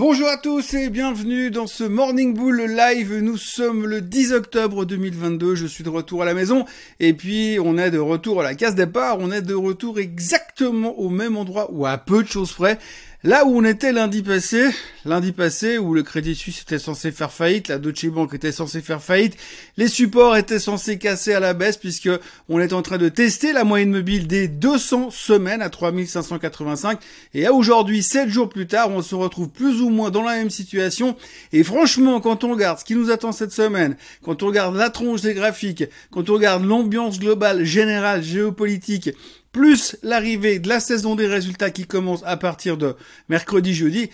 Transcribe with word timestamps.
Bonjour 0.00 0.28
à 0.28 0.36
tous 0.36 0.74
et 0.74 0.90
bienvenue 0.90 1.50
dans 1.50 1.66
ce 1.66 1.82
Morning 1.82 2.32
Bull 2.32 2.60
Live. 2.60 3.18
Nous 3.18 3.36
sommes 3.36 3.84
le 3.84 4.00
10 4.00 4.32
octobre 4.32 4.84
2022. 4.84 5.56
Je 5.56 5.66
suis 5.66 5.82
de 5.82 5.88
retour 5.88 6.22
à 6.22 6.24
la 6.24 6.34
maison 6.34 6.66
et 7.00 7.14
puis 7.14 7.58
on 7.60 7.76
est 7.76 7.90
de 7.90 7.98
retour 7.98 8.40
à 8.40 8.44
la 8.44 8.54
case 8.54 8.76
départ. 8.76 9.16
On 9.18 9.32
est 9.32 9.42
de 9.42 9.54
retour 9.54 9.98
exactement 9.98 10.96
au 11.00 11.08
même 11.08 11.36
endroit 11.36 11.68
ou 11.72 11.84
à 11.84 11.98
peu 11.98 12.22
de 12.22 12.28
choses 12.28 12.52
près. 12.52 12.78
Là 13.24 13.44
où 13.44 13.58
on 13.58 13.64
était 13.64 13.90
lundi 13.90 14.22
passé, 14.22 14.68
lundi 15.04 15.32
passé 15.32 15.76
où 15.76 15.92
le 15.92 16.04
Crédit 16.04 16.36
Suisse 16.36 16.62
était 16.62 16.78
censé 16.78 17.10
faire 17.10 17.32
faillite, 17.32 17.66
la 17.66 17.78
Deutsche 17.78 18.06
Bank 18.06 18.32
était 18.32 18.52
censée 18.52 18.80
faire 18.80 19.02
faillite, 19.02 19.36
les 19.76 19.88
supports 19.88 20.36
étaient 20.36 20.60
censés 20.60 20.98
casser 20.98 21.34
à 21.34 21.40
la 21.40 21.52
baisse 21.52 21.78
puisque 21.78 22.10
on 22.48 22.60
est 22.60 22.72
en 22.72 22.80
train 22.80 22.96
de 22.96 23.08
tester 23.08 23.52
la 23.52 23.64
moyenne 23.64 23.90
mobile 23.90 24.28
des 24.28 24.46
200 24.46 25.10
semaines 25.10 25.62
à 25.62 25.68
3585 25.68 27.00
et 27.34 27.44
à 27.44 27.52
aujourd'hui, 27.52 28.04
7 28.04 28.28
jours 28.28 28.48
plus 28.48 28.68
tard, 28.68 28.90
on 28.90 29.02
se 29.02 29.16
retrouve 29.16 29.48
plus 29.48 29.82
ou 29.82 29.90
moins 29.90 30.12
dans 30.12 30.22
la 30.22 30.36
même 30.36 30.50
situation. 30.50 31.16
Et 31.52 31.64
franchement, 31.64 32.20
quand 32.20 32.44
on 32.44 32.52
regarde 32.52 32.78
ce 32.78 32.84
qui 32.84 32.94
nous 32.94 33.10
attend 33.10 33.32
cette 33.32 33.50
semaine, 33.50 33.96
quand 34.22 34.44
on 34.44 34.46
regarde 34.46 34.76
la 34.76 34.90
tronche 34.90 35.22
des 35.22 35.34
graphiques, 35.34 35.82
quand 36.12 36.30
on 36.30 36.34
regarde 36.34 36.64
l'ambiance 36.64 37.18
globale, 37.18 37.64
générale, 37.64 38.22
géopolitique, 38.22 39.10
plus 39.58 39.96
l'arrivée 40.04 40.60
de 40.60 40.68
la 40.68 40.78
saison 40.78 41.16
des 41.16 41.26
résultats 41.26 41.70
qui 41.70 41.84
commence 41.84 42.22
à 42.24 42.36
partir 42.36 42.76
de 42.76 42.94
mercredi, 43.28 43.74
jeudi, 43.74 44.08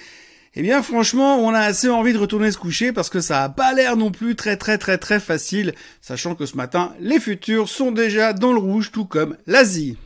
eh 0.54 0.62
bien 0.62 0.82
franchement, 0.82 1.36
on 1.36 1.52
a 1.52 1.58
assez 1.58 1.90
envie 1.90 2.14
de 2.14 2.18
retourner 2.18 2.50
se 2.50 2.56
coucher 2.56 2.92
parce 2.92 3.10
que 3.10 3.20
ça 3.20 3.44
a 3.44 3.50
pas 3.50 3.74
l'air 3.74 3.98
non 3.98 4.10
plus 4.10 4.36
très 4.36 4.56
très 4.56 4.78
très 4.78 4.96
très 4.96 5.20
facile, 5.20 5.74
sachant 6.00 6.34
que 6.34 6.46
ce 6.46 6.56
matin, 6.56 6.94
les 6.98 7.20
futurs 7.20 7.68
sont 7.68 7.92
déjà 7.92 8.32
dans 8.32 8.54
le 8.54 8.58
rouge, 8.58 8.90
tout 8.90 9.04
comme 9.04 9.36
l'Asie. 9.46 9.98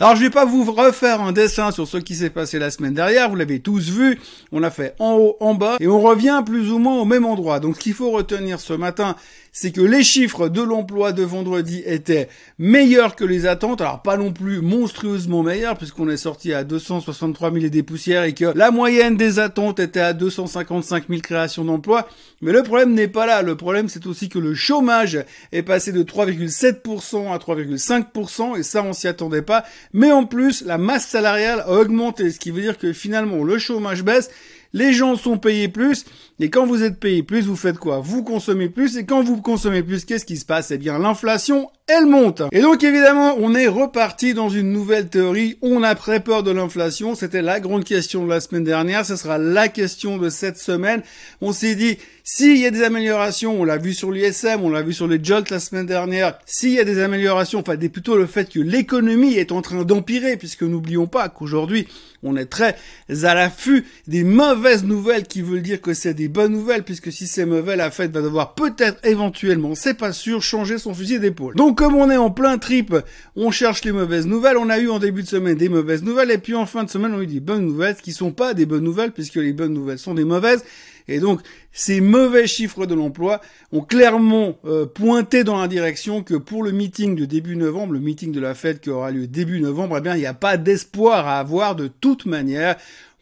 Alors 0.00 0.16
je 0.16 0.22
vais 0.22 0.30
pas 0.30 0.44
vous 0.44 0.64
refaire 0.72 1.20
un 1.20 1.30
dessin 1.30 1.70
sur 1.70 1.86
ce 1.86 1.98
qui 1.98 2.16
s'est 2.16 2.30
passé 2.30 2.58
la 2.58 2.72
semaine 2.72 2.94
dernière, 2.94 3.30
vous 3.30 3.36
l'avez 3.36 3.60
tous 3.60 3.90
vu, 3.90 4.18
on 4.50 4.64
a 4.64 4.70
fait 4.70 4.96
en 4.98 5.12
haut, 5.14 5.36
en 5.38 5.54
bas, 5.54 5.76
et 5.78 5.86
on 5.86 6.00
revient 6.00 6.42
plus 6.44 6.72
ou 6.72 6.78
moins 6.78 7.00
au 7.00 7.04
même 7.04 7.24
endroit. 7.24 7.60
Donc 7.60 7.76
ce 7.76 7.80
qu'il 7.80 7.94
faut 7.94 8.10
retenir 8.10 8.58
ce 8.58 8.72
matin, 8.72 9.14
c'est 9.56 9.70
que 9.70 9.80
les 9.80 10.02
chiffres 10.02 10.48
de 10.48 10.60
l'emploi 10.60 11.12
de 11.12 11.22
vendredi 11.22 11.80
étaient 11.86 12.28
meilleurs 12.58 13.14
que 13.14 13.24
les 13.24 13.46
attentes. 13.46 13.80
Alors 13.80 14.02
pas 14.02 14.16
non 14.16 14.32
plus 14.32 14.60
monstrueusement 14.60 15.44
meilleurs 15.44 15.78
puisqu'on 15.78 16.08
est 16.08 16.16
sorti 16.16 16.52
à 16.52 16.64
263 16.64 17.52
000 17.52 17.64
et 17.64 17.70
des 17.70 17.84
poussières 17.84 18.24
et 18.24 18.34
que 18.34 18.46
la 18.46 18.72
moyenne 18.72 19.16
des 19.16 19.38
attentes 19.38 19.78
était 19.78 20.00
à 20.00 20.12
255 20.12 21.04
000 21.08 21.20
créations 21.20 21.64
d'emplois. 21.64 22.08
Mais 22.42 22.50
le 22.50 22.64
problème 22.64 22.94
n'est 22.94 23.06
pas 23.06 23.26
là. 23.26 23.42
Le 23.42 23.56
problème 23.56 23.88
c'est 23.88 24.06
aussi 24.06 24.28
que 24.28 24.40
le 24.40 24.54
chômage 24.54 25.24
est 25.52 25.62
passé 25.62 25.92
de 25.92 26.02
3,7% 26.02 27.32
à 27.32 27.38
3,5% 27.38 28.58
et 28.58 28.64
ça 28.64 28.82
on 28.82 28.92
s'y 28.92 29.06
attendait 29.06 29.42
pas. 29.42 29.64
Mais 29.94 30.12
en 30.12 30.26
plus 30.26 30.62
la 30.62 30.76
masse 30.76 31.06
salariale 31.06 31.60
a 31.60 31.72
augmenté, 31.72 32.30
ce 32.30 32.38
qui 32.38 32.50
veut 32.50 32.60
dire 32.60 32.76
que 32.76 32.92
finalement 32.92 33.42
le 33.42 33.56
chômage 33.56 34.02
baisse 34.02 34.28
les 34.74 34.92
gens 34.92 35.16
sont 35.16 35.38
payés 35.38 35.68
plus, 35.68 36.04
et 36.40 36.50
quand 36.50 36.66
vous 36.66 36.82
êtes 36.82 36.98
payé 36.98 37.22
plus, 37.22 37.46
vous 37.46 37.54
faites 37.54 37.78
quoi? 37.78 38.00
Vous 38.00 38.24
consommez 38.24 38.68
plus, 38.68 38.96
et 38.96 39.06
quand 39.06 39.22
vous 39.22 39.40
consommez 39.40 39.84
plus, 39.84 40.04
qu'est-ce 40.04 40.24
qui 40.24 40.36
se 40.36 40.44
passe? 40.44 40.72
Eh 40.72 40.78
bien, 40.78 40.98
l'inflation, 40.98 41.70
elle 41.86 42.06
monte. 42.06 42.42
Et 42.52 42.62
donc, 42.62 42.82
évidemment, 42.82 43.36
on 43.38 43.54
est 43.54 43.68
reparti 43.68 44.32
dans 44.32 44.48
une 44.48 44.72
nouvelle 44.72 45.08
théorie. 45.08 45.58
On 45.60 45.82
a 45.82 45.94
très 45.94 46.20
peur 46.20 46.42
de 46.42 46.50
l'inflation. 46.50 47.14
C'était 47.14 47.42
la 47.42 47.60
grande 47.60 47.84
question 47.84 48.24
de 48.24 48.30
la 48.30 48.40
semaine 48.40 48.64
dernière. 48.64 49.04
Ce 49.04 49.16
sera 49.16 49.36
la 49.36 49.68
question 49.68 50.16
de 50.16 50.30
cette 50.30 50.56
semaine. 50.56 51.02
On 51.42 51.52
s'est 51.52 51.74
dit, 51.74 51.98
s'il 52.26 52.56
y 52.56 52.64
a 52.64 52.70
des 52.70 52.82
améliorations, 52.82 53.60
on 53.60 53.64
l'a 53.64 53.76
vu 53.76 53.92
sur 53.92 54.10
l'ISM, 54.10 54.62
on 54.62 54.70
l'a 54.70 54.80
vu 54.80 54.94
sur 54.94 55.06
les 55.06 55.22
JOLT 55.22 55.50
la 55.50 55.60
semaine 55.60 55.84
dernière, 55.84 56.38
s'il 56.46 56.70
y 56.70 56.80
a 56.80 56.84
des 56.84 57.02
améliorations, 57.02 57.60
enfin, 57.60 57.76
plutôt 57.76 58.16
le 58.16 58.24
fait 58.24 58.50
que 58.50 58.60
l'économie 58.60 59.34
est 59.34 59.52
en 59.52 59.60
train 59.60 59.84
d'empirer, 59.84 60.38
puisque 60.38 60.62
n'oublions 60.62 61.06
pas 61.06 61.28
qu'aujourd'hui, 61.28 61.86
on 62.22 62.38
est 62.38 62.46
très 62.46 62.76
à 63.24 63.34
l'affût 63.34 63.84
des 64.06 64.24
mauvaises 64.24 64.84
nouvelles 64.84 65.24
qui 65.24 65.42
veulent 65.42 65.60
dire 65.60 65.82
que 65.82 65.92
c'est 65.92 66.14
des 66.14 66.28
bonnes 66.28 66.52
nouvelles, 66.52 66.82
puisque 66.82 67.12
si 67.12 67.26
c'est 67.26 67.44
mauvais, 67.44 67.76
la 67.76 67.90
fête 67.90 68.12
va 68.12 68.22
devoir 68.22 68.54
peut-être 68.54 69.06
éventuellement, 69.06 69.74
c'est 69.74 69.92
pas 69.92 70.14
sûr, 70.14 70.42
changer 70.42 70.78
son 70.78 70.94
fusil 70.94 71.18
d'épaule. 71.18 71.54
Comme 71.74 71.94
on 71.94 72.10
est 72.10 72.16
en 72.16 72.30
plein 72.30 72.58
trip, 72.58 72.94
on 73.36 73.50
cherche 73.50 73.84
les 73.84 73.92
mauvaises 73.92 74.26
nouvelles, 74.26 74.56
on 74.56 74.70
a 74.70 74.78
eu 74.78 74.88
en 74.88 74.98
début 74.98 75.22
de 75.22 75.28
semaine 75.28 75.56
des 75.56 75.68
mauvaises 75.68 76.02
nouvelles, 76.02 76.30
et 76.30 76.38
puis 76.38 76.54
en 76.54 76.66
fin 76.66 76.84
de 76.84 76.90
semaine, 76.90 77.12
on 77.14 77.18
a 77.18 77.22
eu 77.22 77.26
des 77.26 77.40
bonnes 77.40 77.66
nouvelles, 77.66 77.96
qui 77.96 78.12
sont 78.12 78.32
pas 78.32 78.54
des 78.54 78.66
bonnes 78.66 78.84
nouvelles, 78.84 79.12
puisque 79.12 79.36
les 79.36 79.52
bonnes 79.52 79.74
nouvelles 79.74 79.98
sont 79.98 80.14
des 80.14 80.24
mauvaises, 80.24 80.64
et 81.06 81.20
donc, 81.20 81.40
ces 81.72 82.00
mauvais 82.00 82.46
chiffres 82.46 82.86
de 82.86 82.94
l'emploi 82.94 83.40
ont 83.72 83.82
clairement 83.82 84.56
euh, 84.64 84.86
pointé 84.86 85.44
dans 85.44 85.60
la 85.60 85.68
direction 85.68 86.22
que 86.22 86.34
pour 86.34 86.62
le 86.62 86.72
meeting 86.72 87.14
de 87.14 87.26
début 87.26 87.56
novembre, 87.56 87.92
le 87.92 88.00
meeting 88.00 88.32
de 88.32 88.40
la 88.40 88.54
fête 88.54 88.80
qui 88.80 88.90
aura 88.90 89.10
lieu 89.10 89.26
début 89.26 89.60
novembre, 89.60 89.98
eh 89.98 90.00
bien, 90.00 90.14
il 90.14 90.20
n'y 90.20 90.26
a 90.26 90.34
pas 90.34 90.56
d'espoir 90.56 91.28
à 91.28 91.38
avoir 91.38 91.76
de 91.76 91.88
toute 91.88 92.24
manière. 92.24 92.76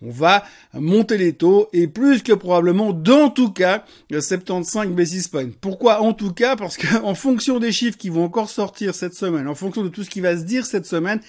On 0.04 0.10
va 0.10 0.44
monter 0.74 1.16
les 1.16 1.32
taux 1.32 1.68
et 1.72 1.86
plus 1.86 2.22
que 2.22 2.32
probablement, 2.32 2.92
dans 2.92 3.30
tout 3.30 3.50
cas, 3.50 3.84
75 4.10 4.88
basis 4.88 5.28
points. 5.28 5.50
Pourquoi 5.60 6.00
en 6.00 6.12
tout 6.12 6.32
cas? 6.32 6.56
Parce 6.56 6.76
qu'en 6.76 7.14
fonction 7.22 7.60
des 7.60 7.72
chiffres 7.72 7.96
qui 7.96 8.08
vont 8.08 8.24
encore 8.24 8.50
sortir 8.50 8.94
cette 8.94 9.14
semaine, 9.14 9.46
en 9.46 9.54
fonction 9.54 9.84
de 9.84 9.88
tout 9.88 10.02
ce 10.02 10.10
qui 10.10 10.20
va 10.20 10.36
se 10.36 10.42
dire 10.42 10.66
cette 10.66 10.86
semaine, 10.86 11.20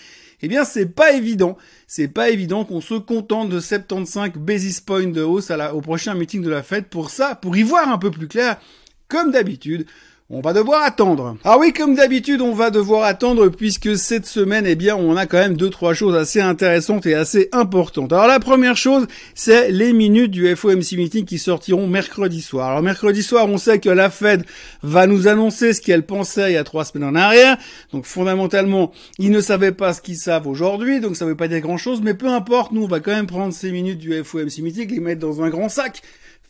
eh 0.41 0.47
bien 0.47 0.65
c'est 0.65 0.87
pas 0.87 1.13
évident. 1.13 1.57
C'est 1.87 2.07
pas 2.07 2.29
évident 2.29 2.65
qu'on 2.65 2.81
se 2.81 2.95
contente 2.95 3.49
de 3.49 3.59
75 3.59 4.31
basis 4.37 4.81
points 4.81 5.07
de 5.07 5.21
hausse 5.21 5.51
au 5.73 5.81
prochain 5.81 6.15
meeting 6.15 6.41
de 6.41 6.49
la 6.49 6.63
Fed. 6.63 6.85
Pour 6.85 7.11
ça, 7.11 7.35
pour 7.35 7.55
y 7.55 7.63
voir 7.63 7.89
un 7.89 7.97
peu 7.97 8.11
plus 8.11 8.27
clair, 8.27 8.59
comme 9.07 9.31
d'habitude, 9.31 9.85
on 10.35 10.41
va 10.41 10.53
devoir 10.53 10.81
attendre. 10.81 11.37
Ah 11.43 11.59
oui, 11.59 11.73
comme 11.73 11.93
d'habitude, 11.93 12.41
on 12.41 12.53
va 12.53 12.71
devoir 12.71 13.03
attendre 13.03 13.49
puisque 13.49 13.95
cette 13.95 14.25
semaine, 14.25 14.65
eh 14.65 14.73
bien, 14.73 14.95
on 14.95 15.15
a 15.15 15.27
quand 15.27 15.37
même 15.37 15.55
deux, 15.55 15.69
trois 15.69 15.93
choses 15.93 16.15
assez 16.15 16.41
intéressantes 16.41 17.05
et 17.05 17.13
assez 17.13 17.49
importantes. 17.51 18.11
Alors 18.11 18.25
la 18.25 18.39
première 18.39 18.75
chose, 18.75 19.05
c'est 19.35 19.69
les 19.69 19.93
minutes 19.93 20.31
du 20.31 20.55
FOMC 20.55 20.93
meeting 20.93 21.25
qui 21.25 21.37
sortiront 21.37 21.85
mercredi 21.85 22.41
soir. 22.41 22.69
Alors 22.69 22.81
mercredi 22.81 23.21
soir, 23.21 23.47
on 23.47 23.59
sait 23.59 23.77
que 23.77 23.89
la 23.89 24.09
Fed 24.09 24.43
va 24.81 25.05
nous 25.05 25.27
annoncer 25.27 25.71
ce 25.71 25.81
qu'elle 25.81 26.03
pensait 26.03 26.49
il 26.49 26.53
y 26.55 26.57
a 26.57 26.63
trois 26.63 26.83
semaines 26.83 27.09
en 27.09 27.15
arrière. 27.15 27.57
Donc 27.91 28.05
fondamentalement, 28.05 28.91
ils 29.19 29.29
ne 29.29 29.39
savaient 29.39 29.71
pas 29.71 29.93
ce 29.93 30.01
qu'ils 30.01 30.17
savent 30.17 30.47
aujourd'hui, 30.47 30.99
donc 30.99 31.15
ça 31.15 31.25
veut 31.25 31.35
pas 31.35 31.47
dire 31.47 31.59
grand 31.59 31.77
chose, 31.77 32.01
mais 32.01 32.15
peu 32.15 32.27
importe, 32.27 32.71
nous, 32.71 32.83
on 32.83 32.87
va 32.87 33.01
quand 33.01 33.11
même 33.11 33.27
prendre 33.27 33.53
ces 33.53 33.71
minutes 33.71 33.99
du 33.99 34.23
FOMC 34.23 34.63
meeting, 34.63 34.89
les 34.89 34.99
mettre 34.99 35.21
dans 35.21 35.43
un 35.43 35.49
grand 35.49 35.69
sac 35.69 36.01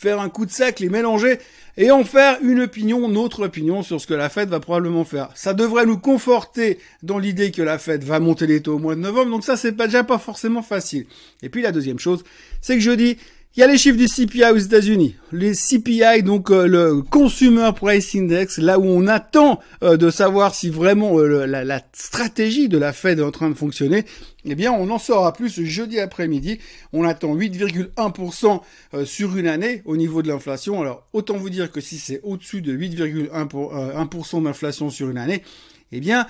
faire 0.03 0.19
un 0.19 0.27
coup 0.27 0.45
de 0.45 0.51
sac, 0.51 0.81
les 0.81 0.89
mélanger 0.89 1.39
et 1.77 1.89
en 1.89 2.03
faire 2.03 2.37
une 2.43 2.59
opinion, 2.59 3.07
notre 3.07 3.45
opinion 3.45 3.83
sur 3.83 4.01
ce 4.01 4.05
que 4.05 4.13
la 4.13 4.27
Fed 4.27 4.49
va 4.49 4.59
probablement 4.59 5.05
faire. 5.05 5.29
Ça 5.33 5.53
devrait 5.53 5.85
nous 5.85 5.97
conforter 5.97 6.77
dans 7.03 7.17
l'idée 7.17 7.51
que 7.51 7.61
la 7.61 7.79
Fed 7.79 8.03
va 8.03 8.19
monter 8.19 8.45
les 8.45 8.61
taux 8.61 8.75
au 8.75 8.79
mois 8.79 8.95
de 8.95 8.99
novembre, 8.99 9.31
donc 9.31 9.45
ça 9.45 9.55
c'est 9.55 9.71
pas 9.71 9.85
déjà 9.85 10.03
pas 10.03 10.17
forcément 10.17 10.61
facile. 10.61 11.05
Et 11.41 11.47
puis 11.47 11.61
la 11.61 11.71
deuxième 11.71 11.99
chose, 11.99 12.25
c'est 12.61 12.75
que 12.75 12.81
je 12.81 12.91
dis 12.91 13.17
il 13.55 13.59
y 13.59 13.63
a 13.63 13.67
les 13.67 13.77
chiffres 13.77 13.97
du 13.97 14.07
CPI 14.07 14.45
aux 14.51 14.57
États-Unis. 14.57 15.15
Les 15.31 15.53
CPI, 15.53 16.23
donc 16.23 16.49
euh, 16.49 16.65
le 16.65 17.03
Consumer 17.03 17.69
Price 17.75 18.15
Index, 18.15 18.57
là 18.57 18.79
où 18.79 18.85
on 18.85 19.05
attend 19.05 19.59
euh, 19.83 19.95
de 19.95 20.09
savoir 20.09 20.55
si 20.55 20.71
vraiment 20.71 21.19
euh, 21.19 21.45
la, 21.45 21.81
stratégie 21.93 22.67
de 22.67 22.79
la 22.79 22.93
Fed 22.93 23.19
est 23.19 23.23
en 23.23 23.29
train 23.29 23.51
de 23.51 23.53
fonctionner. 23.53 24.05
Eh 24.45 24.55
bien, 24.55 24.71
on 24.71 24.89
en 24.89 24.97
saura 24.97 25.33
plus 25.33 25.63
jeudi 25.63 25.99
après-midi. 25.99 26.57
On 26.93 27.03
attend 27.03 27.35
8,1% 27.35 29.05
sur 29.05 29.37
une 29.37 29.47
année 29.47 29.83
au 29.85 29.97
niveau 29.97 30.23
de 30.23 30.29
l'inflation. 30.29 30.81
Alors, 30.81 31.07
autant 31.13 31.37
vous 31.37 31.51
dire 31.51 31.71
que 31.71 31.79
si 31.79 31.99
c'est 31.99 32.21
au-dessus 32.23 32.63
de 32.63 32.75
8,1% 32.75 34.43
d'inflation 34.43 34.89
sur 34.89 35.11
une 35.11 35.19
année, 35.19 35.43
eh 35.91 35.99
bien, 35.99 36.25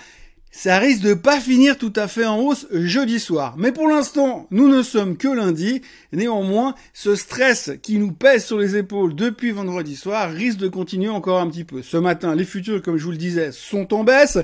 ça 0.55 0.77
risque 0.77 1.01
de 1.01 1.15
pas 1.15 1.39
finir 1.39 1.79
tout 1.79 1.91
à 1.95 2.07
fait 2.07 2.25
en 2.25 2.39
hausse 2.39 2.67
jeudi 2.71 3.19
soir. 3.19 3.55
Mais 3.57 3.71
pour 3.71 3.87
l'instant, 3.87 4.45
nous 4.51 4.69
ne 4.69 4.83
sommes 4.83 5.17
que 5.17 5.27
lundi. 5.27 5.81
Néanmoins, 6.11 6.75
ce 6.93 7.15
stress 7.15 7.71
qui 7.81 7.97
nous 7.97 8.11
pèse 8.11 8.45
sur 8.45 8.59
les 8.59 8.77
épaules 8.77 9.15
depuis 9.15 9.49
vendredi 9.49 9.95
soir 9.95 10.31
risque 10.31 10.59
de 10.59 10.67
continuer 10.67 11.09
encore 11.09 11.41
un 11.41 11.49
petit 11.49 11.63
peu. 11.63 11.81
Ce 11.81 11.97
matin, 11.97 12.35
les 12.35 12.45
futurs, 12.45 12.83
comme 12.83 12.97
je 12.97 13.03
vous 13.03 13.11
le 13.11 13.17
disais, 13.17 13.51
sont 13.51 13.95
en 13.95 14.03
baisse. 14.03 14.37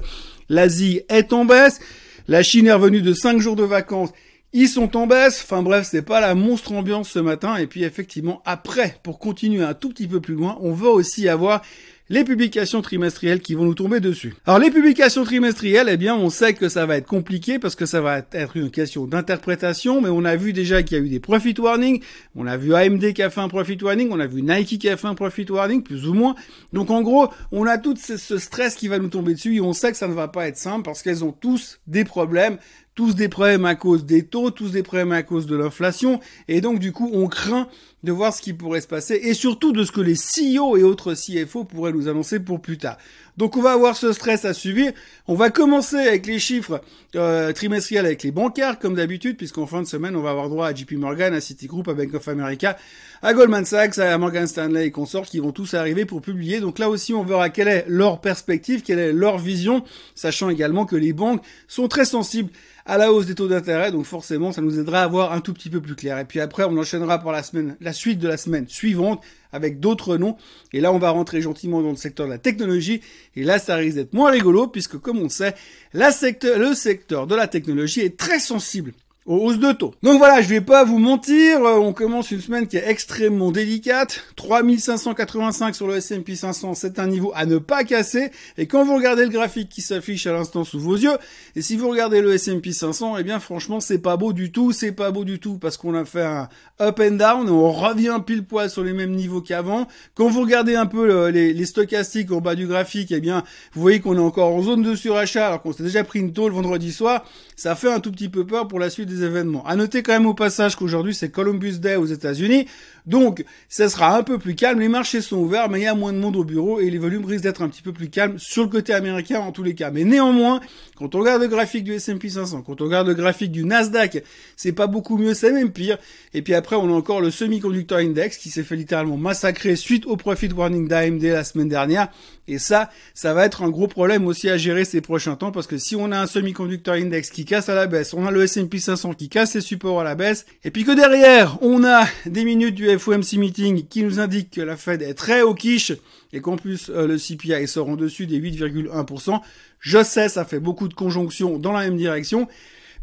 L'Asie 0.50 1.02
est 1.10 1.32
en 1.32 1.46
baisse. 1.46 1.80
La 2.28 2.42
Chine 2.42 2.66
est 2.66 2.74
revenue 2.74 3.04
de 3.04 3.14
5 3.14 3.38
jours 3.40 3.56
de 3.56 3.64
vacances. 3.64 4.10
Ils 4.52 4.68
sont 4.68 4.98
en 4.98 5.06
baisse. 5.06 5.44
Enfin 5.44 5.62
bref, 5.62 5.88
c'est 5.92 6.02
pas 6.02 6.22
la 6.22 6.34
monstre 6.34 6.72
ambiance 6.72 7.10
ce 7.10 7.20
matin. 7.20 7.58
Et 7.58 7.68
puis 7.68 7.84
effectivement, 7.84 8.42
après, 8.46 8.98
pour 9.04 9.20
continuer 9.20 9.64
un 9.64 9.76
tout 9.76 9.90
petit 9.90 10.08
peu 10.08 10.20
plus 10.20 10.34
loin, 10.34 10.58
on 10.62 10.74
va 10.74 10.90
aussi 10.90 11.30
avoir 11.30 11.62
les 12.10 12.24
publications 12.24 12.82
trimestrielles 12.82 13.40
qui 13.40 13.54
vont 13.54 13.66
nous 13.66 13.76
tomber 13.76 14.00
dessus. 14.00 14.34
Alors 14.46 14.60
les 14.60 14.72
publications 14.72 15.24
trimestrielles, 15.24 15.90
eh 15.90 15.98
bien 15.98 16.16
on 16.16 16.30
sait 16.30 16.54
que 16.54 16.68
ça 16.68 16.86
va 16.88 16.98
être 16.98 17.06
compliqué 17.06 17.60
parce 17.60 17.76
que 17.76 17.86
ça 17.86 18.02
va 18.02 18.22
être 18.32 18.58
une 18.58 18.72
question 18.72 19.06
d'interprétation, 19.06 20.02
mais 20.02 20.10
on 20.10 20.26
a 20.26 20.36
vu 20.36 20.52
déjà 20.52 20.82
qu'il 20.82 20.98
y 20.98 21.02
a 21.02 21.04
eu 21.04 21.10
des 21.10 21.20
profit 21.20 21.54
warnings, 21.60 22.02
on 22.36 22.48
a 22.48 22.58
vu 22.58 22.74
AMD 22.74 23.14
qui 23.14 23.22
a 23.22 23.30
fait 23.30 23.42
un 23.42 23.48
profit 23.48 23.78
warning, 23.82 24.10
on 24.12 24.20
a 24.20 24.26
vu 24.26 24.42
Nike 24.42 24.80
qui 24.80 24.90
a 24.90 24.98
fait 24.98 25.08
un 25.08 25.16
profit 25.16 25.46
warning, 25.50 25.84
plus 25.84 26.08
ou 26.08 26.14
moins. 26.14 26.36
Donc 26.74 26.90
en 26.90 27.02
gros, 27.02 27.30
on 27.52 27.68
a 27.68 27.78
tout 27.78 27.96
ce 27.96 28.38
stress 28.38 28.76
qui 28.76 28.88
va 28.88 28.98
nous 28.98 29.10
tomber 29.10 29.34
dessus 29.34 29.56
et 29.56 29.62
on 29.62 29.74
sait 29.74 29.92
que 29.92 29.98
ça 29.98 30.08
ne 30.08 30.14
va 30.14 30.28
pas 30.28 30.48
être 30.48 30.58
simple 30.58 30.84
parce 30.84 31.04
qu'elles 31.04 31.24
ont 31.24 31.32
tous 31.32 31.80
des 31.86 32.06
problèmes 32.06 32.58
tous 32.96 33.16
des 33.16 33.30
problèmes 33.30 33.66
à 33.66 33.76
cause 33.76 34.06
des 34.06 34.24
taux, 34.24 34.52
tous 34.52 34.72
des 34.72 34.84
problèmes 34.84 35.12
à 35.12 35.24
cause 35.24 35.46
de 35.48 35.56
l'inflation, 35.56 36.20
et 36.48 36.62
donc 36.62 36.80
du 36.80 36.92
coup 36.92 37.10
on 37.14 37.28
craint 37.28 37.68
de 38.04 38.12
voir 38.12 38.34
ce 38.34 38.42
qui 38.42 38.54
pourrait 38.54 38.82
se 38.82 38.88
passer, 38.88 39.20
et 39.24 39.34
surtout 39.34 39.72
de 39.72 39.84
ce 39.84 39.92
que 39.92 40.02
les 40.02 40.16
CEO 40.16 40.78
et 40.78 40.84
autres 40.84 41.14
CFO 41.14 41.66
pourraient 41.66 41.92
nous 41.92 42.08
annoncer 42.08 42.40
pour 42.40 42.62
plus 42.62 42.78
tard. 42.78 42.98
Donc 43.40 43.56
on 43.56 43.62
va 43.62 43.72
avoir 43.72 43.96
ce 43.96 44.12
stress 44.12 44.44
à 44.44 44.54
subir. 44.54 44.92
On 45.28 45.34
va 45.34 45.50
commencer 45.50 45.96
avec 45.96 46.26
les 46.26 46.40
chiffres 46.40 46.82
euh, 47.16 47.54
trimestriels 47.54 48.06
avec 48.06 48.22
les 48.24 48.32
bancaires, 48.32 48.80
comme 48.80 48.96
d'habitude, 48.96 49.38
puisqu'en 49.38 49.66
fin 49.66 49.82
de 49.82 49.88
semaine, 49.88 50.18
on 50.18 50.22
va 50.22 50.32
avoir 50.32 50.50
droit 50.50 50.68
à 50.68 50.76
JP 50.76 50.94
Morgan, 50.94 51.34
à 51.34 51.40
Citigroup, 51.40 51.88
à 51.88 51.94
Bank 51.94 52.14
of 52.14 52.28
America, 52.28 52.76
à 53.22 53.34
Goldman 53.34 53.64
Sachs, 53.64 53.98
à 53.98 54.18
Morgan 54.18 54.46
Stanley 54.46 54.88
et 54.88 54.92
consorts 54.92 55.26
qui 55.26 55.40
vont 55.40 55.54
tous 55.54 55.74
arriver 55.74 56.04
pour 56.04 56.22
publier. 56.22 56.60
Donc 56.60 56.80
là 56.80 56.90
aussi, 56.90 57.14
on 57.14 57.24
verra 57.24 57.50
quelle 57.50 57.70
est 57.70 57.86
leur 57.88 58.20
perspective, 58.20 58.82
quelle 58.82 59.00
est 59.00 59.14
leur 59.14 59.38
vision, 59.38 59.86
sachant 60.16 60.50
également 60.50 60.86
que 60.86 60.98
les 60.98 61.14
banques 61.14 61.42
sont 61.70 61.88
très 61.88 62.04
sensibles 62.04 62.50
à 62.90 62.98
la 62.98 63.14
hausse 63.14 63.28
des 63.28 63.36
taux 63.36 63.48
d'intérêt, 63.48 63.92
donc 63.92 64.06
forcément 64.06 64.52
ça 64.52 64.62
nous 64.62 64.80
aidera 64.80 65.04
à 65.04 65.08
voir 65.08 65.32
un 65.32 65.42
tout 65.42 65.54
petit 65.54 65.70
peu 65.70 65.80
plus 65.80 65.96
clair. 65.96 66.18
Et 66.18 66.26
puis 66.26 66.40
après 66.40 66.64
on 66.64 66.76
enchaînera 66.76 67.20
pour 67.20 67.32
la 67.32 67.44
semaine, 67.44 67.78
la 67.82 67.94
suite 67.94 68.18
de 68.18 68.28
la 68.28 68.36
semaine 68.36 68.68
suivante 68.68 69.22
avec 69.52 69.80
d'autres 69.80 70.18
noms. 70.18 70.38
Et 70.74 70.82
là 70.82 70.92
on 70.92 70.98
va 70.98 71.12
rentrer 71.12 71.40
gentiment 71.40 71.84
dans 71.84 71.92
le 71.92 71.96
secteur 71.96 72.26
de 72.26 72.32
la 72.32 72.40
technologie. 72.40 73.02
Et 73.36 73.44
là 73.44 73.60
ça 73.60 73.76
risque 73.76 73.98
d'être 73.98 74.14
moins 74.14 74.32
rigolo 74.32 74.66
puisque 74.66 74.98
comme 74.98 75.20
on 75.20 75.30
sait, 75.30 75.54
le 75.94 76.74
secteur 76.74 77.28
de 77.28 77.36
la 77.36 77.48
technologie 77.48 78.02
est 78.02 78.18
très 78.18 78.40
sensible 78.40 78.94
aux 79.30 79.54
de 79.54 79.72
taux. 79.74 79.94
Donc 80.02 80.18
voilà, 80.18 80.42
je 80.42 80.50
vais 80.50 80.60
pas 80.60 80.84
vous 80.84 80.98
mentir, 80.98 81.64
euh, 81.64 81.76
on 81.76 81.94
commence 81.94 82.32
une 82.32 82.42
semaine 82.42 82.68
qui 82.68 82.78
est 82.78 82.90
extrêmement 82.90 83.52
délicate. 83.52 84.24
3585 84.36 85.76
sur 85.76 85.88
le 85.88 85.98
S&P 85.98 86.36
500, 86.36 86.74
c'est 86.74 86.98
un 86.98 87.06
niveau 87.06 87.32
à 87.36 87.46
ne 87.46 87.60
pas 87.60 87.84
casser. 87.84 88.32
Et 88.58 88.66
quand 88.66 88.84
vous 88.84 88.96
regardez 88.96 89.24
le 89.24 89.30
graphique 89.30 89.70
qui 89.70 89.82
s'affiche 89.82 90.26
à 90.26 90.34
l'instant 90.34 90.64
sous 90.64 90.80
vos 90.80 90.96
yeux, 90.96 91.16
et 91.56 91.62
si 91.62 91.78
vous 91.78 91.90
regardez 91.90 92.22
le 92.22 92.34
S&P 92.34 92.72
500, 92.72 93.18
eh 93.20 93.24
bien 93.24 93.40
franchement, 93.40 93.80
c'est 93.80 94.00
pas 94.00 94.18
beau 94.18 94.34
du 94.34 94.52
tout, 94.52 94.72
c'est 94.72 94.94
pas 94.94 95.12
beau 95.12 95.24
du 95.24 95.38
tout 95.38 95.60
parce 95.60 95.78
qu'on 95.78 95.94
a 95.94 96.06
fait 96.06 96.24
un 96.24 96.50
up 96.82 97.00
and 97.00 97.12
down, 97.12 97.50
on 97.50 97.72
revient 97.72 98.18
pile 98.26 98.44
poil 98.44 98.68
sur 98.68 98.84
les 98.84 98.94
mêmes 98.94 99.14
niveaux 99.14 99.42
qu'avant. 99.42 99.88
Quand 100.16 100.28
vous 100.28 100.42
regardez 100.42 100.76
un 100.76 100.88
peu 100.88 101.30
les, 101.30 101.54
les, 101.54 101.66
stochastiques 101.66 102.32
au 102.32 102.42
bas 102.42 102.56
du 102.56 102.66
graphique, 102.66 103.12
eh 103.12 103.20
bien, 103.20 103.44
vous 103.74 103.82
voyez 103.82 104.00
qu'on 104.00 104.16
est 104.16 104.20
encore 104.20 104.56
en 104.56 104.64
zone 104.64 104.82
de 104.82 104.96
surachat 104.96 105.46
alors 105.48 105.62
qu'on 105.62 105.74
s'est 105.74 105.84
déjà 105.84 106.04
pris 106.04 106.18
une 106.18 106.34
tôle 106.34 106.52
vendredi 106.52 106.92
soir. 106.92 107.26
Ça 107.56 107.76
fait 107.76 107.92
un 107.92 108.00
tout 108.00 108.12
petit 108.12 108.30
peu 108.30 108.48
peur 108.48 108.68
pour 108.68 108.80
la 108.80 108.90
suite 108.90 109.08
des 109.08 109.19
événements. 109.24 109.66
À 109.66 109.76
noter 109.76 110.04
quand 110.04 110.14
même 110.14 110.26
au 110.26 110.34
passage 110.34 110.76
qu'aujourd'hui 110.76 111.14
c'est 111.14 111.30
Columbus 111.30 111.80
Day 111.80 111.96
aux 111.96 112.06
États-Unis, 112.06 112.66
donc 113.06 113.44
ça 113.70 113.90
sera 113.90 114.16
un 114.18 114.24
peu 114.24 114.38
plus 114.38 114.56
calme. 114.56 114.80
Les 114.80 114.88
marchés 114.88 115.22
sont 115.22 115.38
ouverts, 115.38 115.70
mais 115.70 115.80
il 115.80 115.84
y 115.84 115.88
a 115.88 115.96
moins 115.96 116.14
de 116.14 116.20
monde 116.20 116.36
au 116.36 116.44
bureau 116.44 116.80
et 116.80 116.90
les 116.90 116.98
volumes 117.00 117.26
risquent 117.26 117.44
d'être 117.44 117.64
un 117.64 117.70
petit 117.70 117.82
peu 117.82 117.92
plus 117.92 118.10
calmes 118.10 118.38
sur 118.38 118.64
le 118.64 118.70
côté 118.70 118.94
américain 118.94 119.40
en 119.40 119.52
tous 119.52 119.64
les 119.64 119.74
cas. 119.74 119.90
Mais 119.90 120.04
néanmoins, 120.04 120.60
quand 120.96 121.16
on 121.16 121.20
regarde 121.20 121.42
le 121.42 121.48
graphique 121.48 121.84
du 121.84 121.94
S&P 121.94 122.30
500, 122.30 122.62
quand 122.62 122.82
on 122.82 122.86
regarde 122.86 123.08
le 123.08 123.16
graphique 123.16 123.52
du 123.52 123.66
Nasdaq, 123.66 124.24
c'est 124.56 124.74
pas 124.74 124.88
beaucoup 124.88 125.18
mieux, 125.18 125.34
c'est 125.34 125.52
même 125.52 125.72
pire. 125.72 125.98
Et 126.34 126.42
puis 126.42 126.54
après, 126.54 126.76
on 126.76 126.88
a 126.94 126.94
encore 126.94 127.22
le 127.22 127.32
semi-conductor 127.32 127.98
index 127.98 128.38
qui 128.38 128.50
s'est 128.50 128.64
fait 128.64 128.76
littéralement 128.76 129.18
massacrer 129.18 129.76
suite 129.76 130.06
au 130.06 130.16
profit 130.16 130.50
warning 130.50 130.88
d'AMD 130.88 131.24
la 131.24 131.44
semaine 131.44 131.70
dernière. 131.70 132.10
Et 132.50 132.58
ça, 132.58 132.90
ça 133.14 133.34
va 133.36 133.46
être 133.46 133.62
un 133.62 133.70
gros 133.70 133.88
problème 133.88 134.26
aussi 134.26 134.50
à 134.50 134.58
gérer 134.58 134.84
ces 134.84 135.02
prochains 135.02 135.36
temps 135.36 135.52
parce 135.52 135.68
que 135.68 135.78
si 135.78 135.96
on 135.96 136.12
a 136.12 136.20
un 136.20 136.26
semi-conductor 136.26 136.96
index 136.96 137.30
qui 137.30 137.46
casse 137.46 137.70
à 137.70 137.76
la 137.76 137.86
baisse, 137.86 138.14
on 138.14 138.26
a 138.26 138.32
le 138.32 138.44
S&P 138.44 138.80
500 138.80 139.14
qui 139.14 139.30
casse 139.30 139.52
ses 139.52 139.62
supports 139.62 140.02
à 140.02 140.04
la 140.04 140.16
baisse, 140.16 140.48
et 140.64 140.72
puis 140.72 140.84
que 140.84 140.92
derrière, 140.92 141.62
on 141.62 141.84
a 141.84 142.08
des 142.26 142.44
minutes 142.44 142.76
du 142.76 142.90
FOMC 142.98 143.34
meeting 143.34 143.88
qui 143.88 144.04
nous 144.04 144.20
indique 144.20 144.50
que 144.50 144.62
la 144.62 144.78
Fed 144.78 145.04
est 145.04 145.14
très 145.14 145.42
au 145.42 145.54
quiche 145.54 145.94
et 146.34 146.42
qu'en 146.42 146.58
plus 146.58 146.90
euh, 146.90 147.08
le 147.08 147.18
CPI 147.18 147.68
sort 147.68 147.90
en 147.90 147.96
dessus 147.96 148.26
des 148.26 148.40
8,1%. 148.40 149.40
Je 149.80 150.04
sais, 150.04 150.28
ça 150.28 150.44
fait 150.44 150.60
beaucoup 150.60 150.88
de 150.88 150.94
conjonctions 150.96 151.60
dans 151.60 151.72
la 151.72 151.82
même 151.82 151.98
direction. 151.98 152.48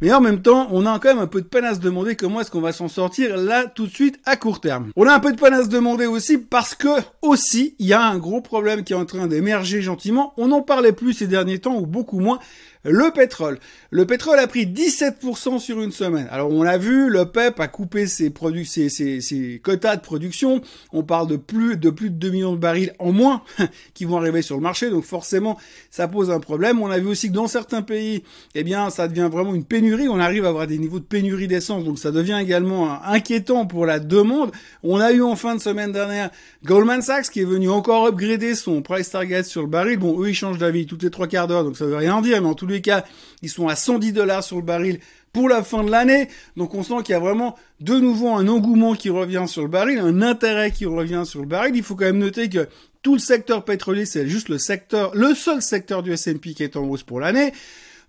Mais 0.02 0.12
en 0.12 0.20
même 0.20 0.43
temps, 0.43 0.69
on 0.72 0.84
a 0.84 0.98
quand 0.98 1.08
même 1.08 1.19
un 1.22 1.26
peu 1.26 1.40
de 1.40 1.46
peine 1.46 1.64
à 1.64 1.75
se 1.75 1.81
demander 1.81 2.16
comment 2.16 2.40
est-ce 2.40 2.50
qu'on 2.50 2.60
va 2.60 2.72
s'en 2.72 2.88
sortir 2.88 3.38
là 3.38 3.64
tout 3.64 3.87
de 3.87 3.93
suite 3.93 4.20
à 4.26 4.37
court 4.37 4.60
terme. 4.60 4.90
On 4.94 5.06
a 5.06 5.14
un 5.14 5.20
peu 5.20 5.32
de 5.32 5.40
peine 5.40 5.54
à 5.54 5.64
se 5.64 5.69
demander 5.69 6.04
aussi 6.04 6.37
parce 6.37 6.75
que 6.75 6.88
aussi 7.22 7.75
il 7.78 7.87
y 7.87 7.94
a 7.94 8.02
un 8.02 8.19
gros 8.19 8.43
problème 8.43 8.84
qui 8.84 8.93
est 8.93 8.96
en 8.96 9.06
train 9.06 9.26
d'émerger 9.26 9.81
gentiment. 9.81 10.34
On 10.37 10.48
n'en 10.48 10.60
parlait 10.60 10.93
plus 10.93 11.14
ces 11.14 11.26
derniers 11.26 11.60
temps 11.60 11.76
ou 11.76 11.87
beaucoup 11.87 12.20
moins. 12.20 12.38
Le 12.88 13.10
pétrole. 13.10 13.58
Le 13.90 14.06
pétrole 14.06 14.38
a 14.38 14.46
pris 14.46 14.64
17% 14.64 15.58
sur 15.58 15.80
une 15.80 15.90
semaine. 15.90 16.28
Alors 16.30 16.50
on 16.50 16.62
l'a 16.62 16.78
vu, 16.78 17.10
le 17.10 17.24
PEP 17.24 17.58
a 17.58 17.66
coupé 17.66 18.06
ses, 18.06 18.30
ses, 18.30 19.60
quotas 19.62 19.96
de 19.96 20.00
production. 20.00 20.60
On 20.92 21.02
parle 21.02 21.26
de 21.26 21.36
plus, 21.36 21.76
de 21.76 21.90
plus 21.90 22.10
de 22.10 22.14
2 22.14 22.30
millions 22.30 22.52
de 22.52 22.58
barils 22.58 22.92
en 23.00 23.10
moins 23.10 23.42
qui 23.94 24.04
vont 24.04 24.18
arriver 24.18 24.40
sur 24.40 24.54
le 24.54 24.62
marché. 24.62 24.88
Donc 24.90 25.04
forcément, 25.04 25.58
ça 25.90 26.06
pose 26.06 26.30
un 26.30 26.38
problème. 26.38 26.80
On 26.80 26.88
a 26.90 26.98
vu 26.98 27.08
aussi 27.08 27.28
que 27.28 27.32
dans 27.32 27.48
certains 27.48 27.82
pays, 27.82 28.22
eh 28.54 28.62
bien, 28.62 28.88
ça 28.90 29.08
devient 29.08 29.28
vraiment 29.32 29.54
une 29.54 29.64
pénurie. 29.64 30.08
On 30.08 30.20
arrive 30.20 30.44
à 30.44 30.48
avoir 30.48 30.68
des 30.68 30.78
niveaux 30.78 31.00
de 31.00 31.04
pénurie 31.04 31.48
d'essence. 31.48 31.84
Donc 31.84 31.98
ça 31.98 32.12
devient 32.12 32.38
également 32.40 33.02
inquiétant 33.04 33.66
pour 33.66 33.86
la 33.86 33.98
demande. 33.98 34.52
On 34.84 35.00
a 35.00 35.10
eu 35.10 35.22
en 35.22 35.34
fin 35.34 35.56
de 35.56 35.60
semaine 35.60 35.90
dernière 35.90 36.30
Goldman 36.64 37.02
Sachs 37.02 37.30
qui 37.30 37.40
est 37.40 37.44
venu 37.44 37.68
encore 37.68 38.06
upgrader 38.06 38.54
son 38.54 38.82
price 38.82 39.10
target 39.10 39.42
sur 39.42 39.62
le 39.62 39.68
baril. 39.68 39.98
Bon, 39.98 40.20
eux, 40.20 40.28
ils 40.28 40.34
changent 40.34 40.58
d'avis 40.58 40.86
toutes 40.86 41.02
les 41.02 41.10
trois 41.10 41.26
quarts 41.26 41.48
d'heure. 41.48 41.64
Donc 41.64 41.76
ça 41.76 41.84
veut 41.86 41.96
rien 41.96 42.20
dire. 42.20 42.40
Mais 42.40 42.48
en 42.48 42.54
tous 42.54 42.66
les 42.66 42.75
cas, 42.81 43.05
ils 43.43 43.49
sont 43.49 43.69
à 43.69 43.76
110 43.76 44.12
dollars 44.12 44.44
sur 44.44 44.56
le 44.56 44.62
baril 44.62 45.00
pour 45.32 45.49
la 45.49 45.62
fin 45.62 45.84
de 45.84 45.90
l'année. 45.90 46.28
Donc 46.56 46.75
on 46.75 46.82
sent 46.82 47.02
qu'il 47.05 47.12
y 47.12 47.17
a 47.17 47.20
vraiment 47.20 47.56
de 47.81 47.94
nouveau 47.99 48.31
un 48.31 48.49
engouement 48.49 48.94
qui 48.94 49.11
revient 49.11 49.44
sur 49.46 49.62
le 49.62 49.69
baril, 49.69 49.99
un 49.99 50.23
intérêt 50.23 50.70
qui 50.70 50.87
revient 50.87 51.25
sur 51.26 51.40
le 51.40 51.46
baril. 51.46 51.76
Il 51.76 51.82
faut 51.82 51.94
quand 51.94 52.06
même 52.06 52.19
noter 52.19 52.49
que 52.49 52.69
tout 53.02 53.12
le 53.12 53.20
secteur 53.20 53.64
pétrolier, 53.64 54.06
c'est 54.06 54.26
juste 54.26 54.49
le 54.49 54.58
secteur, 54.58 55.14
le 55.14 55.34
seul 55.34 55.62
secteur 55.62 56.02
du 56.02 56.12
S&P 56.12 56.55
qui 56.55 56.62
est 56.62 56.76
en 56.76 56.84
hausse 56.84 57.02
pour 57.02 57.20
l'année. 57.20 57.52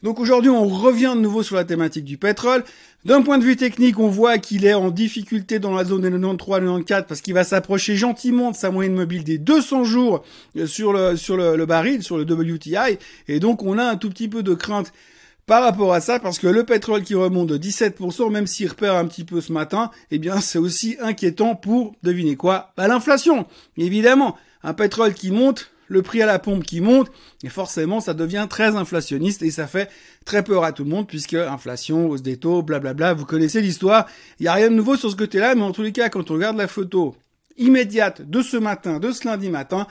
Donc 0.03 0.19
aujourd'hui, 0.19 0.49
on 0.51 0.67
revient 0.67 1.13
de 1.15 1.21
nouveau 1.21 1.41
sur 1.41 1.55
la 1.55 1.63
thématique 1.63 2.05
du 2.05 2.17
pétrole. 2.17 2.63
D'un 3.05 3.21
point 3.21 3.37
de 3.37 3.43
vue 3.43 3.55
technique, 3.55 3.99
on 3.99 4.09
voit 4.09 4.37
qu'il 4.37 4.65
est 4.65 4.73
en 4.73 4.91
difficulté 4.91 5.59
dans 5.59 5.73
la 5.73 5.85
zone 5.85 6.01
des 6.01 6.11
93-94 6.11 7.05
parce 7.05 7.21
qu'il 7.21 7.33
va 7.33 7.43
s'approcher 7.43 7.95
gentiment 7.95 8.51
de 8.51 8.55
sa 8.55 8.69
moyenne 8.69 8.95
mobile 8.95 9.23
des 9.23 9.37
200 9.37 9.85
jours 9.85 10.23
euh, 10.55 10.67
sur 10.67 10.93
le, 10.93 11.15
sur 11.15 11.37
le, 11.37 11.65
baril, 11.65 12.03
sur 12.03 12.17
le 12.17 12.23
WTI. 12.23 12.97
Et 13.27 13.39
donc, 13.39 13.63
on 13.63 13.77
a 13.77 13.85
un 13.85 13.95
tout 13.95 14.09
petit 14.09 14.27
peu 14.27 14.43
de 14.43 14.53
crainte 14.53 14.93
par 15.47 15.63
rapport 15.63 15.93
à 15.93 16.01
ça, 16.01 16.19
parce 16.19 16.39
que 16.39 16.47
le 16.47 16.65
pétrole 16.65 17.03
qui 17.03 17.15
remonte 17.15 17.47
de 17.47 17.57
17%, 17.57 18.29
même 18.29 18.47
s'il 18.47 18.67
repère 18.67 18.95
un 18.95 19.05
petit 19.05 19.23
peu 19.23 19.39
ce 19.39 19.53
matin, 19.53 19.91
eh 20.11 20.19
bien, 20.19 20.41
c'est 20.41 20.59
aussi 20.59 20.97
inquiétant 20.99 21.55
pour, 21.55 21.95
devinez 22.03 22.35
quoi, 22.35 22.73
bah, 22.75 22.89
l'inflation. 22.89 23.47
Évidemment, 23.77 24.35
un 24.61 24.73
pétrole 24.73 25.13
qui 25.13 25.31
monte, 25.31 25.71
le 25.87 26.01
prix 26.01 26.21
à 26.21 26.25
la 26.25 26.39
pompe 26.39 26.63
qui 26.63 26.81
monte, 26.81 27.11
et 27.43 27.49
forcément 27.49 27.99
ça 27.99 28.13
devient 28.13 28.47
très 28.49 28.75
inflationniste 28.75 29.41
et 29.43 29.51
ça 29.51 29.67
fait 29.67 29.89
très 30.25 30.43
peur 30.43 30.63
à 30.63 30.71
tout 30.71 30.83
le 30.83 30.89
monde 30.89 31.07
puisque 31.07 31.33
inflation, 31.33 32.09
hausse 32.09 32.21
des 32.21 32.37
taux, 32.37 32.61
blablabla, 32.61 33.13
vous 33.13 33.25
connaissez 33.25 33.61
l'histoire, 33.61 34.07
il 34.39 34.43
n'y 34.43 34.49
a 34.49 34.53
rien 34.53 34.69
de 34.69 34.75
nouveau 34.75 34.95
sur 34.95 35.11
ce 35.11 35.15
côté-là, 35.15 35.55
mais 35.55 35.63
en 35.63 35.71
tous 35.71 35.83
les 35.83 35.91
cas 35.91 36.09
quand 36.09 36.31
on 36.31 36.35
regarde 36.35 36.57
la 36.57 36.67
photo 36.67 37.15
immédiate 37.57 38.21
de 38.21 38.41
ce 38.41 38.57
matin, 38.57 38.99
de 38.99 39.11
ce 39.11 39.27
lundi 39.27 39.49
matin, 39.49 39.87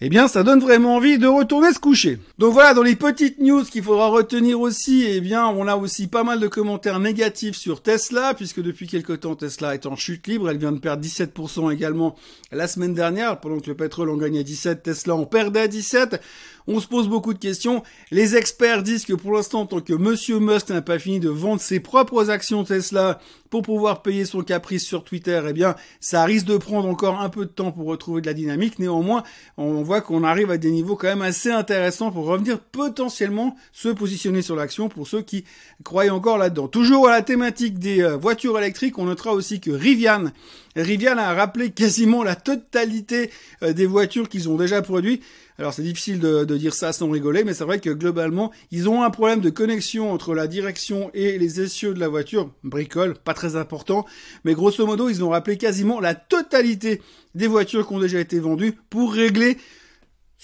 eh 0.00 0.08
bien, 0.08 0.26
ça 0.26 0.42
donne 0.42 0.60
vraiment 0.60 0.96
envie 0.96 1.18
de 1.18 1.26
retourner 1.26 1.72
se 1.72 1.78
coucher. 1.78 2.18
Donc 2.38 2.52
voilà, 2.52 2.74
dans 2.74 2.82
les 2.82 2.96
petites 2.96 3.38
news 3.38 3.62
qu'il 3.64 3.82
faudra 3.82 4.08
retenir 4.08 4.60
aussi, 4.60 5.04
eh 5.06 5.20
bien, 5.20 5.46
on 5.46 5.68
a 5.68 5.76
aussi 5.76 6.08
pas 6.08 6.24
mal 6.24 6.40
de 6.40 6.48
commentaires 6.48 6.98
négatifs 6.98 7.56
sur 7.56 7.82
Tesla, 7.82 8.34
puisque 8.34 8.60
depuis 8.60 8.88
quelque 8.88 9.12
temps, 9.12 9.36
Tesla 9.36 9.74
est 9.74 9.86
en 9.86 9.94
chute 9.94 10.26
libre. 10.26 10.50
Elle 10.50 10.58
vient 10.58 10.72
de 10.72 10.78
perdre 10.78 11.04
17% 11.04 11.72
également 11.72 12.16
la 12.50 12.66
semaine 12.66 12.94
dernière, 12.94 13.38
pendant 13.38 13.60
que 13.60 13.68
le 13.68 13.76
pétrole 13.76 14.10
en 14.10 14.16
gagnait 14.16 14.44
17, 14.44 14.82
Tesla 14.82 15.14
en 15.14 15.26
perdait 15.26 15.68
17. 15.68 16.20
On 16.66 16.80
se 16.80 16.86
pose 16.86 17.08
beaucoup 17.08 17.34
de 17.34 17.38
questions. 17.38 17.82
Les 18.10 18.36
experts 18.36 18.82
disent 18.82 19.04
que 19.04 19.12
pour 19.12 19.32
l'instant, 19.32 19.66
tant 19.66 19.80
que 19.80 19.92
Monsieur 19.92 20.38
Musk 20.38 20.70
n'a 20.70 20.80
pas 20.80 20.98
fini 20.98 21.20
de 21.20 21.28
vendre 21.28 21.60
ses 21.60 21.78
propres 21.78 22.30
actions 22.30 22.64
Tesla 22.64 23.20
pour 23.50 23.62
pouvoir 23.62 24.02
payer 24.02 24.24
son 24.24 24.42
caprice 24.42 24.84
sur 24.84 25.04
Twitter, 25.04 25.40
eh 25.46 25.52
bien, 25.52 25.76
ça 26.00 26.24
risque 26.24 26.46
de 26.46 26.56
prendre 26.56 26.88
encore 26.88 27.20
un 27.20 27.28
peu 27.28 27.44
de 27.44 27.50
temps 27.50 27.70
pour 27.70 27.86
retrouver 27.86 28.20
de 28.22 28.26
la 28.26 28.34
dynamique. 28.34 28.78
Néanmoins, 28.78 29.22
on 29.58 29.82
voit 29.82 30.00
qu'on 30.00 30.24
arrive 30.24 30.50
à 30.50 30.56
des 30.56 30.70
niveaux 30.70 30.96
quand 30.96 31.08
même 31.08 31.22
assez 31.22 31.50
intéressants 31.50 32.10
pour 32.10 32.24
revenir 32.24 32.58
potentiellement 32.58 33.56
se 33.72 33.90
positionner 33.90 34.42
sur 34.42 34.56
l'action 34.56 34.88
pour 34.88 35.06
ceux 35.06 35.22
qui 35.22 35.44
croient 35.84 36.08
encore 36.08 36.38
là-dedans. 36.38 36.66
Toujours 36.66 37.08
à 37.08 37.12
la 37.12 37.22
thématique 37.22 37.78
des 37.78 38.02
euh, 38.02 38.16
voitures 38.16 38.58
électriques, 38.58 38.98
on 38.98 39.04
notera 39.04 39.32
aussi 39.32 39.60
que 39.60 39.70
Rivian 39.70 40.32
Rivian 40.76 41.18
a 41.18 41.34
rappelé 41.34 41.70
quasiment 41.70 42.22
la 42.22 42.34
totalité 42.34 43.30
euh, 43.62 43.72
des 43.72 43.86
voitures 43.86 44.28
qu'ils 44.28 44.48
ont 44.48 44.56
déjà 44.56 44.82
produites. 44.82 45.22
Alors 45.58 45.72
c'est 45.72 45.82
difficile 45.82 46.18
de, 46.18 46.53
dire 46.58 46.74
ça 46.74 46.92
sans 46.92 47.10
rigoler, 47.10 47.44
mais 47.44 47.54
c'est 47.54 47.64
vrai 47.64 47.80
que 47.80 47.90
globalement, 47.90 48.52
ils 48.70 48.88
ont 48.88 49.02
un 49.02 49.10
problème 49.10 49.40
de 49.40 49.50
connexion 49.50 50.12
entre 50.12 50.34
la 50.34 50.46
direction 50.46 51.10
et 51.14 51.38
les 51.38 51.60
essieux 51.60 51.94
de 51.94 52.00
la 52.00 52.08
voiture. 52.08 52.50
Bricole, 52.62 53.14
pas 53.14 53.34
très 53.34 53.56
important, 53.56 54.04
mais 54.44 54.54
grosso 54.54 54.86
modo, 54.86 55.08
ils 55.08 55.22
ont 55.24 55.30
rappelé 55.30 55.56
quasiment 55.56 56.00
la 56.00 56.14
totalité 56.14 57.00
des 57.34 57.46
voitures 57.46 57.86
qui 57.86 57.94
ont 57.94 58.00
déjà 58.00 58.20
été 58.20 58.38
vendues 58.38 58.74
pour 58.90 59.12
régler 59.12 59.56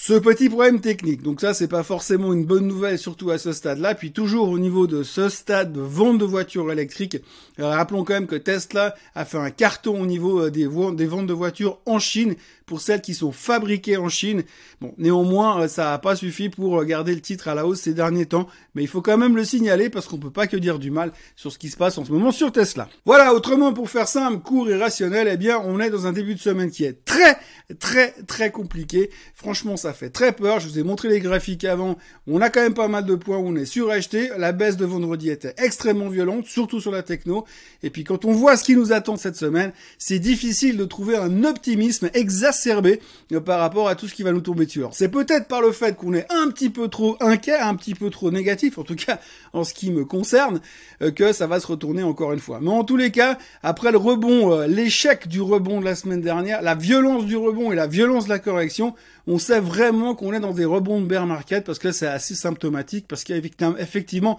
ce 0.02 0.14
petit 0.14 0.48
problème 0.48 0.80
technique. 0.80 1.22
Donc 1.22 1.42
ça, 1.42 1.52
c'est 1.52 1.68
pas 1.68 1.82
forcément 1.82 2.32
une 2.32 2.46
bonne 2.46 2.66
nouvelle, 2.66 2.98
surtout 2.98 3.30
à 3.30 3.36
ce 3.36 3.52
stade-là. 3.52 3.94
Puis 3.94 4.12
toujours 4.12 4.48
au 4.48 4.58
niveau 4.58 4.86
de 4.86 5.02
ce 5.02 5.28
stade 5.28 5.74
de 5.74 5.80
vente 5.82 6.16
de 6.16 6.24
voitures 6.24 6.72
électriques, 6.72 7.18
euh, 7.58 7.68
rappelons 7.68 8.04
quand 8.04 8.14
même 8.14 8.26
que 8.26 8.36
Tesla 8.36 8.94
a 9.14 9.26
fait 9.26 9.36
un 9.36 9.50
carton 9.50 10.00
au 10.00 10.06
niveau 10.06 10.46
euh, 10.46 10.50
des 10.50 10.66
ventes 10.66 11.26
de 11.26 11.34
voitures 11.34 11.80
en 11.84 11.98
Chine 11.98 12.34
pour 12.70 12.80
celles 12.80 13.00
qui 13.00 13.14
sont 13.14 13.32
fabriquées 13.32 13.96
en 13.96 14.08
Chine. 14.08 14.44
Bon, 14.80 14.94
néanmoins, 14.96 15.66
ça 15.66 15.90
n'a 15.90 15.98
pas 15.98 16.14
suffi 16.14 16.50
pour 16.50 16.84
garder 16.84 17.12
le 17.12 17.20
titre 17.20 17.48
à 17.48 17.56
la 17.56 17.66
hausse 17.66 17.80
ces 17.80 17.94
derniers 17.94 18.26
temps, 18.26 18.46
mais 18.76 18.84
il 18.84 18.86
faut 18.86 19.02
quand 19.02 19.18
même 19.18 19.34
le 19.34 19.44
signaler 19.44 19.90
parce 19.90 20.06
qu'on 20.06 20.18
peut 20.18 20.30
pas 20.30 20.46
que 20.46 20.56
dire 20.56 20.78
du 20.78 20.92
mal 20.92 21.10
sur 21.34 21.50
ce 21.50 21.58
qui 21.58 21.68
se 21.68 21.76
passe 21.76 21.98
en 21.98 22.04
ce 22.04 22.12
moment 22.12 22.30
sur 22.30 22.52
Tesla. 22.52 22.88
Voilà, 23.04 23.34
autrement 23.34 23.72
pour 23.72 23.90
faire 23.90 24.06
simple, 24.06 24.38
court 24.38 24.70
et 24.70 24.76
rationnel, 24.76 25.28
eh 25.32 25.36
bien, 25.36 25.60
on 25.64 25.80
est 25.80 25.90
dans 25.90 26.06
un 26.06 26.12
début 26.12 26.36
de 26.36 26.38
semaine 26.38 26.70
qui 26.70 26.84
est 26.84 27.04
très, 27.04 27.38
très, 27.80 28.14
très 28.28 28.52
compliqué. 28.52 29.10
Franchement, 29.34 29.76
ça 29.76 29.92
fait 29.92 30.10
très 30.10 30.30
peur. 30.30 30.60
Je 30.60 30.68
vous 30.68 30.78
ai 30.78 30.84
montré 30.84 31.08
les 31.08 31.18
graphiques 31.18 31.64
avant. 31.64 31.98
On 32.28 32.40
a 32.40 32.50
quand 32.50 32.60
même 32.60 32.74
pas 32.74 32.86
mal 32.86 33.04
de 33.04 33.16
points 33.16 33.38
où 33.38 33.48
on 33.48 33.56
est 33.56 33.64
suracheté. 33.64 34.30
La 34.38 34.52
baisse 34.52 34.76
de 34.76 34.84
vendredi 34.84 35.28
était 35.28 35.54
extrêmement 35.58 36.08
violente, 36.08 36.46
surtout 36.46 36.80
sur 36.80 36.92
la 36.92 37.02
techno. 37.02 37.44
Et 37.82 37.90
puis 37.90 38.04
quand 38.04 38.24
on 38.24 38.32
voit 38.32 38.56
ce 38.56 38.62
qui 38.62 38.76
nous 38.76 38.92
attend 38.92 39.16
cette 39.16 39.36
semaine, 39.36 39.72
c'est 39.98 40.20
difficile 40.20 40.76
de 40.76 40.84
trouver 40.84 41.16
un 41.16 41.42
optimisme 41.42 42.10
exacerbé 42.14 42.59
euh, 42.66 43.40
par 43.40 43.60
rapport 43.60 43.88
à 43.88 43.94
tout 43.94 44.08
ce 44.08 44.14
qui 44.14 44.22
va 44.22 44.32
nous 44.32 44.40
tomber 44.40 44.66
dessus. 44.66 44.82
C'est 44.92 45.08
peut-être 45.08 45.48
par 45.48 45.60
le 45.60 45.72
fait 45.72 45.96
qu'on 45.96 46.14
est 46.14 46.26
un 46.30 46.50
petit 46.50 46.70
peu 46.70 46.88
trop 46.88 47.16
inquiet, 47.20 47.58
un 47.58 47.74
petit 47.74 47.94
peu 47.94 48.10
trop 48.10 48.30
négatif, 48.30 48.78
en 48.78 48.82
tout 48.82 48.96
cas 48.96 49.18
en 49.52 49.64
ce 49.64 49.74
qui 49.74 49.90
me 49.90 50.04
concerne, 50.04 50.60
euh, 51.02 51.10
que 51.10 51.32
ça 51.32 51.46
va 51.46 51.60
se 51.60 51.66
retourner 51.66 52.02
encore 52.02 52.32
une 52.32 52.40
fois. 52.40 52.58
Mais 52.60 52.70
en 52.70 52.84
tous 52.84 52.96
les 52.96 53.10
cas, 53.10 53.38
après 53.62 53.92
le 53.92 53.98
rebond, 53.98 54.52
euh, 54.52 54.66
l'échec 54.66 55.28
du 55.28 55.40
rebond 55.40 55.80
de 55.80 55.84
la 55.84 55.94
semaine 55.94 56.20
dernière, 56.20 56.62
la 56.62 56.74
violence 56.74 57.24
du 57.24 57.36
rebond 57.36 57.72
et 57.72 57.76
la 57.76 57.86
violence 57.86 58.24
de 58.24 58.30
la 58.30 58.38
correction, 58.38 58.94
on 59.26 59.38
sait 59.38 59.60
vraiment 59.60 60.14
qu'on 60.14 60.32
est 60.32 60.40
dans 60.40 60.52
des 60.54 60.64
rebonds 60.64 61.00
de 61.00 61.06
bear 61.06 61.26
market 61.26 61.64
parce 61.64 61.78
que 61.78 61.92
c'est 61.92 62.06
assez 62.06 62.34
symptomatique, 62.34 63.06
parce 63.08 63.24
qu'effectivement, 63.24 64.38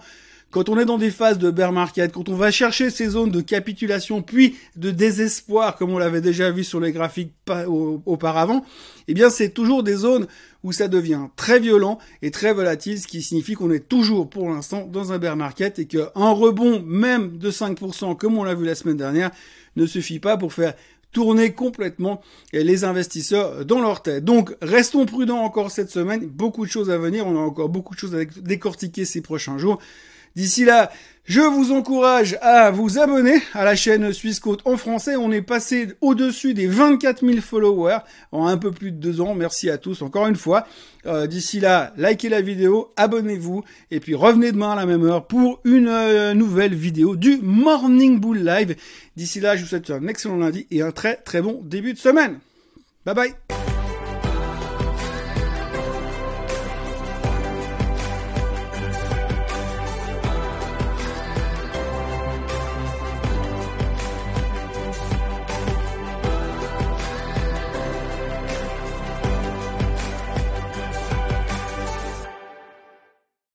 quand 0.52 0.68
on 0.68 0.78
est 0.78 0.84
dans 0.84 0.98
des 0.98 1.10
phases 1.10 1.38
de 1.38 1.50
bear 1.50 1.72
market, 1.72 2.12
quand 2.12 2.28
on 2.28 2.36
va 2.36 2.50
chercher 2.50 2.90
ces 2.90 3.08
zones 3.08 3.30
de 3.30 3.40
capitulation 3.40 4.22
puis 4.22 4.54
de 4.76 4.90
désespoir, 4.90 5.76
comme 5.76 5.90
on 5.90 5.98
l'avait 5.98 6.20
déjà 6.20 6.50
vu 6.50 6.62
sur 6.62 6.78
les 6.78 6.92
graphiques 6.92 7.32
auparavant, 8.06 8.64
eh 9.08 9.14
bien 9.14 9.30
c'est 9.30 9.48
toujours 9.48 9.82
des 9.82 9.96
zones 9.96 10.26
où 10.62 10.70
ça 10.70 10.88
devient 10.88 11.22
très 11.36 11.58
violent 11.58 11.98
et 12.20 12.30
très 12.30 12.52
volatile, 12.52 13.00
ce 13.00 13.06
qui 13.06 13.22
signifie 13.22 13.54
qu'on 13.54 13.70
est 13.70 13.88
toujours 13.88 14.28
pour 14.28 14.50
l'instant 14.50 14.86
dans 14.86 15.12
un 15.12 15.18
bear 15.18 15.36
market 15.36 15.78
et 15.78 15.86
qu'un 15.86 16.10
rebond 16.14 16.82
même 16.86 17.38
de 17.38 17.50
5% 17.50 18.16
comme 18.16 18.36
on 18.36 18.44
l'a 18.44 18.54
vu 18.54 18.66
la 18.66 18.74
semaine 18.74 18.98
dernière 18.98 19.30
ne 19.76 19.86
suffit 19.86 20.18
pas 20.18 20.36
pour 20.36 20.52
faire 20.52 20.74
tourner 21.12 21.52
complètement 21.52 22.20
les 22.52 22.84
investisseurs 22.84 23.64
dans 23.64 23.80
leur 23.80 24.02
tête. 24.02 24.24
Donc 24.24 24.54
restons 24.60 25.06
prudents 25.06 25.40
encore 25.40 25.70
cette 25.70 25.90
semaine, 25.90 26.26
beaucoup 26.26 26.66
de 26.66 26.70
choses 26.70 26.90
à 26.90 26.98
venir, 26.98 27.26
on 27.26 27.36
a 27.36 27.40
encore 27.40 27.70
beaucoup 27.70 27.94
de 27.94 27.98
choses 27.98 28.14
à 28.14 28.24
décortiquer 28.24 29.06
ces 29.06 29.22
prochains 29.22 29.56
jours. 29.58 29.78
D'ici 30.34 30.64
là, 30.64 30.90
je 31.24 31.40
vous 31.40 31.70
encourage 31.70 32.36
à 32.42 32.72
vous 32.72 32.98
abonner 32.98 33.40
à 33.54 33.64
la 33.64 33.76
chaîne 33.76 34.12
Suisse 34.12 34.40
Côte 34.40 34.60
en 34.64 34.76
français. 34.76 35.14
On 35.14 35.30
est 35.30 35.40
passé 35.40 35.88
au-dessus 36.00 36.52
des 36.52 36.66
24 36.66 37.24
000 37.24 37.40
followers 37.40 37.98
en 38.32 38.48
un 38.48 38.56
peu 38.56 38.72
plus 38.72 38.90
de 38.90 38.96
deux 38.96 39.20
ans. 39.20 39.34
Merci 39.34 39.70
à 39.70 39.78
tous 39.78 40.02
encore 40.02 40.26
une 40.26 40.36
fois. 40.36 40.66
Euh, 41.06 41.28
d'ici 41.28 41.60
là, 41.60 41.92
likez 41.96 42.28
la 42.28 42.40
vidéo, 42.40 42.92
abonnez-vous 42.96 43.62
et 43.92 44.00
puis 44.00 44.16
revenez 44.16 44.50
demain 44.50 44.72
à 44.72 44.76
la 44.76 44.86
même 44.86 45.04
heure 45.04 45.26
pour 45.26 45.60
une 45.64 45.88
euh, 45.88 46.34
nouvelle 46.34 46.74
vidéo 46.74 47.14
du 47.14 47.38
Morning 47.40 48.18
Bull 48.18 48.38
Live. 48.44 48.74
D'ici 49.16 49.38
là, 49.38 49.56
je 49.56 49.62
vous 49.62 49.68
souhaite 49.68 49.90
un 49.90 50.08
excellent 50.08 50.38
lundi 50.38 50.66
et 50.72 50.82
un 50.82 50.90
très 50.90 51.16
très 51.16 51.40
bon 51.40 51.60
début 51.62 51.92
de 51.92 51.98
semaine. 51.98 52.40
Bye 53.04 53.14
bye 53.14 53.41